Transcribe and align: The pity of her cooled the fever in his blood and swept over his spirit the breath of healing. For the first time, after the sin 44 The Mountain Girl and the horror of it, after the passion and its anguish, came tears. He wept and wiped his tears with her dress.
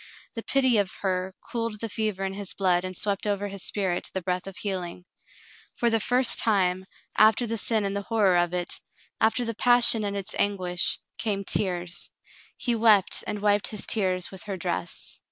The 0.33 0.41
pity 0.41 0.79
of 0.79 0.91
her 1.01 1.35
cooled 1.41 1.79
the 1.79 1.87
fever 1.87 2.23
in 2.23 2.33
his 2.33 2.55
blood 2.55 2.83
and 2.83 2.97
swept 2.97 3.27
over 3.27 3.47
his 3.47 3.61
spirit 3.61 4.09
the 4.13 4.23
breath 4.23 4.47
of 4.47 4.57
healing. 4.57 5.05
For 5.75 5.91
the 5.91 5.99
first 5.99 6.39
time, 6.39 6.87
after 7.15 7.45
the 7.45 7.55
sin 7.55 7.83
44 7.83 7.83
The 7.83 7.83
Mountain 7.83 7.83
Girl 7.83 7.87
and 7.87 7.97
the 7.97 8.07
horror 8.07 8.43
of 8.43 8.53
it, 8.67 8.81
after 9.21 9.45
the 9.45 9.53
passion 9.53 10.03
and 10.03 10.17
its 10.17 10.33
anguish, 10.39 10.99
came 11.19 11.43
tears. 11.43 12.09
He 12.57 12.73
wept 12.73 13.23
and 13.27 13.43
wiped 13.43 13.67
his 13.67 13.85
tears 13.85 14.31
with 14.31 14.41
her 14.45 14.57
dress. 14.57 15.19